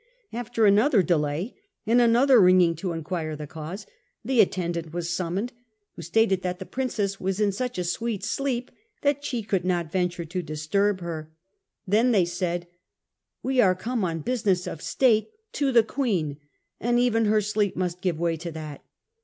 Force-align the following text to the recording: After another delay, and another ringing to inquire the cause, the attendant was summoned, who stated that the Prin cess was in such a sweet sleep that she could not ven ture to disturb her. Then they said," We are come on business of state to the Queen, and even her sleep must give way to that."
After 0.33 0.65
another 0.65 1.03
delay, 1.03 1.53
and 1.85 2.01
another 2.01 2.39
ringing 2.41 2.75
to 2.77 2.91
inquire 2.91 3.35
the 3.35 3.45
cause, 3.45 3.85
the 4.25 4.41
attendant 4.41 4.91
was 4.93 5.11
summoned, 5.15 5.53
who 5.95 6.01
stated 6.01 6.41
that 6.41 6.57
the 6.57 6.65
Prin 6.65 6.89
cess 6.89 7.19
was 7.19 7.39
in 7.39 7.51
such 7.51 7.77
a 7.77 7.83
sweet 7.83 8.23
sleep 8.23 8.71
that 9.03 9.23
she 9.23 9.43
could 9.43 9.63
not 9.63 9.91
ven 9.91 10.09
ture 10.09 10.25
to 10.25 10.41
disturb 10.41 11.01
her. 11.01 11.29
Then 11.85 12.13
they 12.13 12.25
said," 12.25 12.65
We 13.43 13.61
are 13.61 13.75
come 13.75 14.03
on 14.03 14.21
business 14.21 14.65
of 14.65 14.81
state 14.81 15.29
to 15.53 15.71
the 15.71 15.83
Queen, 15.83 16.37
and 16.79 16.97
even 16.97 17.25
her 17.25 17.39
sleep 17.39 17.75
must 17.75 18.01
give 18.01 18.17
way 18.17 18.37
to 18.37 18.51
that." 18.53 18.83